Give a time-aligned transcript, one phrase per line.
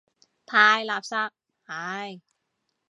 [0.47, 1.29] 太垃圾，
[1.65, 2.19] 唉。